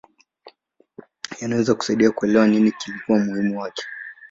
Yanaweza 1.41 1.75
kusaidia 1.75 2.11
kuelewa 2.11 2.47
nini 2.47 2.73
ilikuwa 2.87 3.19
muhimu 3.19 3.55
kwake. 3.59 3.83